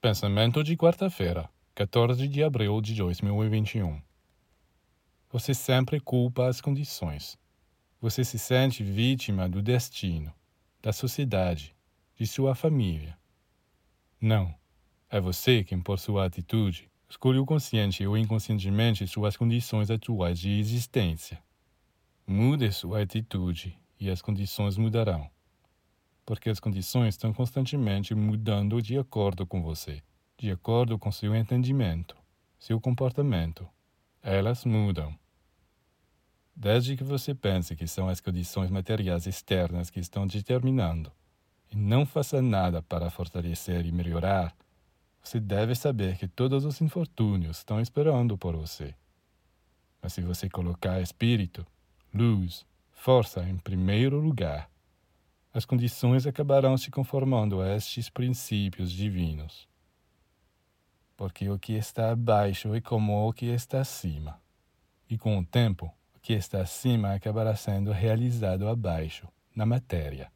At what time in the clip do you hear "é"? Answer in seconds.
15.10-15.20, 62.74-62.80